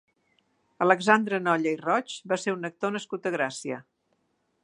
Alexandre 0.85 1.39
Nolla 1.47 1.73
i 1.77 1.79
Roig 1.83 2.15
va 2.33 2.39
ser 2.45 2.55
un 2.57 2.67
actor 2.71 2.95
nascut 2.97 3.27
a 3.27 3.35
Gràcia. 3.39 3.79